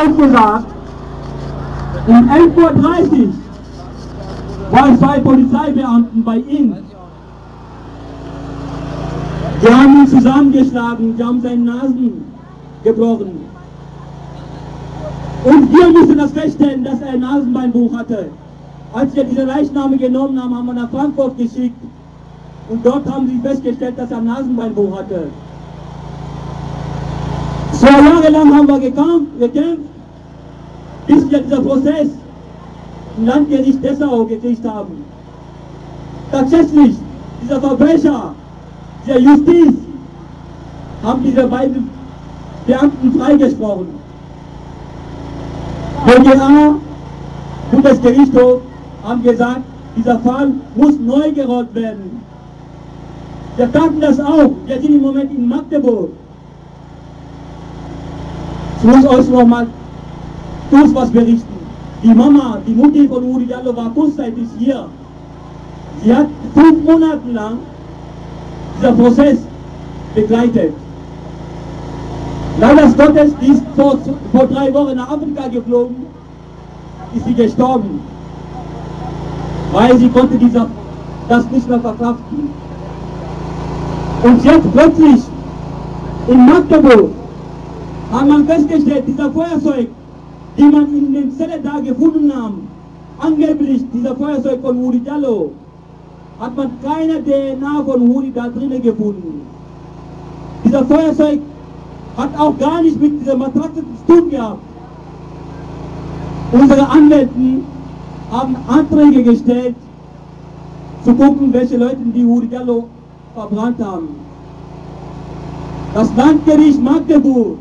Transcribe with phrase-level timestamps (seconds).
[0.00, 0.66] auch gesagt,
[2.06, 3.32] um 11.30 Uhr
[4.70, 6.76] waren zwei Polizeibeamten bei ihm.
[9.62, 12.24] Die haben ihn zusammengeschlagen, die haben seine Nasen
[12.82, 13.40] gebrochen.
[15.44, 18.30] Und wir mussten das feststellen, dass er ein Nasenbeinbuch hatte.
[18.92, 21.76] Als wir diese Leichname genommen haben, haben wir nach Frankfurt geschickt.
[22.68, 25.28] Und dort haben sie festgestellt, dass er ein Nasenbeinbuch hatte.
[27.72, 29.90] Zwei Jahre lang haben wir gekämpft, gekämpft
[31.06, 32.08] bis wir dieser Prozess
[33.16, 35.04] im Landgericht Dessau gekriegt haben.
[36.30, 36.94] Tatsächlich,
[37.42, 38.34] dieser Verbrecher,
[39.06, 39.74] der Justiz,
[41.02, 41.90] haben diese beiden
[42.66, 43.88] Beamten freigesprochen.
[46.06, 46.74] BGA,
[47.72, 48.60] Bundesgerichtshof,
[49.02, 49.62] haben gesagt,
[49.96, 52.20] dieser Fall muss neu gerollt werden.
[53.56, 54.52] Wir taten das auch.
[54.66, 56.10] Wir sind im Moment in Magdeburg.
[58.82, 59.66] Ich muss euch noch mal
[60.70, 61.60] kurz was berichten.
[62.02, 64.86] Die Mama, die Mutti von Uri Diallo war kurzzeitig hier.
[66.02, 67.58] Sie hat fünf Monate lang
[68.78, 69.38] dieser Prozess
[70.14, 70.72] begleitet.
[72.58, 73.98] Leider Gottes, die ist vor,
[74.32, 76.06] vor drei Wochen nach Afrika geflogen,
[77.14, 78.00] ist sie gestorben,
[79.72, 80.66] weil sie konnte dieser,
[81.28, 82.48] das nicht mehr verkraften.
[84.22, 85.22] Und jetzt plötzlich
[86.28, 87.10] in Magdeburg
[88.12, 89.88] hat man festgestellt, dieser Feuerzeug,
[90.56, 92.68] die man in den Zelle da gefunden haben,
[93.18, 95.52] angeblich dieser Feuerzeug von Uri Diallo,
[96.40, 99.42] hat man keine DNA von Uri da drinnen gefunden.
[100.64, 101.40] Dieser Feuerzeug
[102.16, 104.62] hat auch gar nicht mit dieser Matratze zu tun gehabt.
[106.52, 107.64] Unsere Anwälten
[108.32, 109.76] haben Anträge gestellt,
[111.04, 112.88] zu gucken, welche Leute die Uri Diallo
[113.34, 114.08] verbrannt haben.
[115.94, 117.58] Das Landgericht Magdeburg,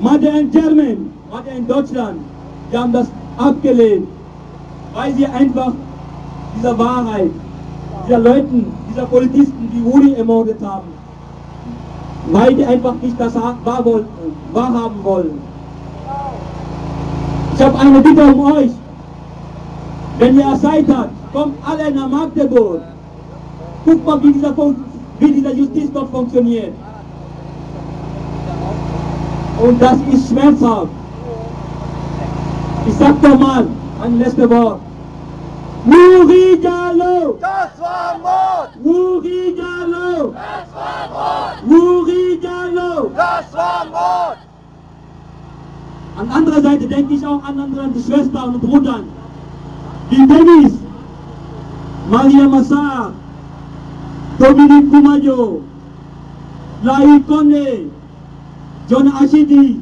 [0.00, 2.20] Mother in German, Mother in Deutschland,
[2.70, 3.08] die haben das
[3.38, 4.08] abgelehnt,
[4.94, 5.72] weil sie einfach
[6.56, 7.30] dieser Wahrheit,
[8.06, 10.88] dieser Leuten, dieser Polizisten, die Uri ermordet haben,
[12.30, 14.08] weil die einfach nicht das wahr wollten,
[14.52, 15.38] wahrhaben wollen.
[17.54, 18.70] Ich habe eine Bitte um euch,
[20.18, 22.82] wenn ihr Zeit habt, kommt alle nach Magdeburg,
[23.84, 24.54] guckt mal, wie dieser,
[25.18, 26.72] wie dieser Justiz dort funktioniert.
[29.58, 30.90] Und das ist schmerzhaft.
[32.86, 33.66] Ich sag doch mal
[34.02, 34.80] ein letztes Wort.
[35.84, 37.38] Muri Diallo!
[37.40, 38.70] Das war Mord!
[38.84, 40.32] Muri Diallo!
[40.34, 41.56] Das war Mord!
[41.64, 43.10] Muri Diallo!
[43.14, 44.38] Das war Mord!
[46.18, 49.04] An anderer Seite denke ich auch an andere Schwestern und Brüdern,
[50.10, 50.72] wie Dennis,
[52.10, 53.12] Maria Massar,
[54.38, 55.60] Dominique Kumayo,
[56.82, 57.90] Lai Konde,
[58.88, 59.80] John Ashidi,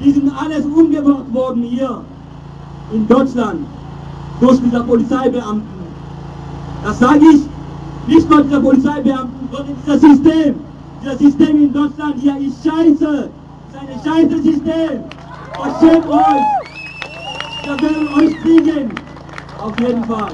[0.00, 2.02] die sind alles umgebracht worden hier
[2.92, 3.60] in Deutschland
[4.40, 5.84] durch diese Polizeibeamten.
[6.84, 7.42] Das sage ich
[8.06, 10.54] nicht nur dieser Polizeibeamten, sondern dieser System.
[11.02, 13.30] Dieser System in Deutschland hier ist scheiße.
[13.68, 15.04] Ist ein scheiße System.
[15.54, 16.44] Verschämt euch.
[17.64, 18.90] Wir werden euch kriegen.
[19.62, 20.32] Auf jeden Fall.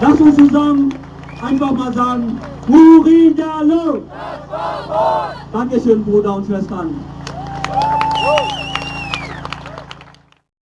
[0.00, 0.92] Lass uns zusammen
[1.40, 4.02] einfach mal sagen, Muridalo.
[5.52, 7.19] Dankeschön, Bruder und Schwestern.